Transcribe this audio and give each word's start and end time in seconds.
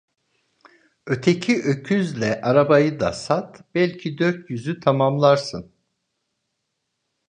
Öteki 1.05 1.61
öküzle 1.63 2.41
arabayı 2.41 2.99
da 2.99 3.13
sat, 3.13 3.63
belki 3.75 4.17
dört 4.17 4.49
yüzü 4.49 4.79
tamamlarsın. 4.79 5.71